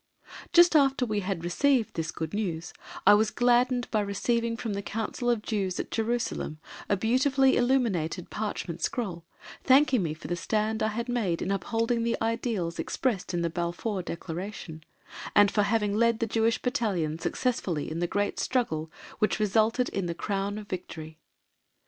[0.51, 2.73] Just after we had received this good news,
[3.05, 6.57] I was gladdened by receiving from the Council of Jews at Jerusalem
[6.89, 9.25] a beautifully illuminated parchment scroll,
[9.63, 13.49] thanking me for the stand I had made in upholding the ideals expressed in the
[13.51, 14.83] Balfour Declaration,
[15.35, 18.89] and for having led the Jewish Battalions successfully in the great struggle
[19.19, 21.19] which resulted in the "Crown of Victory."